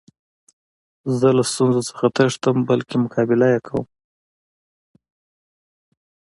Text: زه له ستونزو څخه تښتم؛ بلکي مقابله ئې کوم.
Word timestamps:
زه 1.19 1.29
له 1.37 1.43
ستونزو 1.51 1.81
څخه 1.89 2.05
تښتم؛ 2.17 2.55
بلکي 2.69 2.95
مقابله 3.03 3.45
ئې 3.51 3.59
کوم. 3.67 3.85